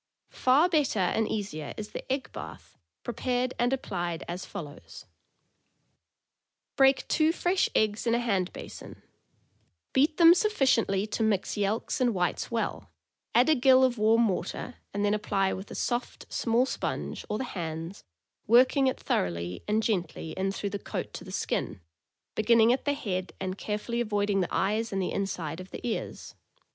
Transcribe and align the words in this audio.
Far 0.31 0.67
better 0.67 0.97
and 0.97 1.27
easier 1.29 1.75
is 1.77 1.89
the 1.91 2.11
egg 2.11 2.31
bath, 2.31 2.75
pre 3.03 3.13
pared 3.13 3.53
and 3.59 3.71
applied 3.71 4.23
as 4.27 4.47
follows: 4.47 5.05
Break 6.75 7.07
two 7.07 7.31
fresh 7.31 7.69
eggs 7.75 8.07
in 8.07 8.15
a 8.15 8.17
502 8.17 8.51
THE 8.51 8.59
AMERICAN 8.87 8.93
BOOK 8.95 8.97
OF 8.97 9.05
THE 9.05 9.07
DOG. 9.11 9.11
hand 9.13 9.93
basin; 9.93 9.93
beat 9.93 10.17
them 10.17 10.33
sufficiently 10.33 11.05
to 11.05 11.21
mix 11.21 11.55
yelks 11.55 12.01
and 12.01 12.15
whites 12.15 12.49
well, 12.49 12.89
add 13.35 13.47
a 13.47 13.53
gill 13.53 13.83
of 13.83 13.99
warm 13.99 14.27
water, 14.27 14.77
and 14.91 15.05
then 15.05 15.13
apply 15.13 15.53
with 15.53 15.69
a 15.69 15.75
soft, 15.75 16.25
small 16.33 16.65
sponge, 16.65 17.23
or 17.29 17.37
the 17.37 17.43
hands, 17.43 18.03
working 18.47 18.87
it 18.87 18.99
thoroughly 18.99 19.63
and 19.67 19.83
gen 19.83 20.01
tly 20.05 20.33
in 20.35 20.51
through 20.51 20.71
the 20.71 20.79
coat 20.79 21.13
to 21.13 21.23
the 21.23 21.31
skin, 21.31 21.79
beginning 22.33 22.73
at 22.73 22.85
the 22.85 22.93
head, 22.93 23.33
and 23.39 23.59
carefully 23.59 24.01
avoiding 24.01 24.39
the 24.41 24.49
eyes 24.51 24.91
and 24.91 24.99
the 24.99 25.11
inside 25.11 25.59
of 25.59 25.69
the 25.69 25.87
ears. 25.87 26.33